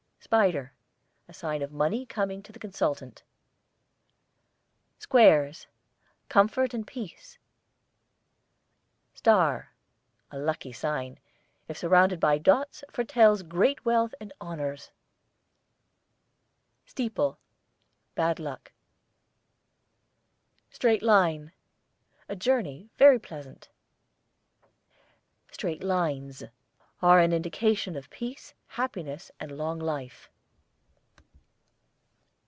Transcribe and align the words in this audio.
SPIDER, 0.23 0.71
a 1.27 1.33
sign 1.33 1.61
of 1.61 1.73
money 1.73 2.05
coming 2.05 2.41
to 2.43 2.53
the 2.53 2.59
consultant. 2.59 3.23
SQUARES, 4.99 5.67
comfort 6.29 6.73
and 6.73 6.87
peace. 6.87 7.37
STAR, 9.13 9.73
a 10.29 10.37
lucky 10.37 10.71
sign; 10.71 11.19
if 11.67 11.77
surrounded 11.77 12.19
by 12.21 12.37
dots 12.37 12.81
foretells 12.91 13.41
great 13.43 13.83
wealth 13.83 14.13
and 14.21 14.31
honours. 14.39 14.91
STEEPLE, 16.85 17.37
bad 18.15 18.39
luck. 18.39 18.71
STRAIGHT 20.69 21.03
LINE, 21.03 21.51
a 22.29 22.37
journey, 22.37 22.89
very 22.95 23.19
pleasant. 23.19 23.67
STRAIGHT 25.51 25.83
LINES 25.83 26.43
are 27.01 27.19
an 27.19 27.33
indication 27.33 27.95
of 27.95 28.07
peace, 28.11 28.53
happiness, 28.67 29.31
and 29.39 29.51
long 29.57 29.79
life. 29.79 30.29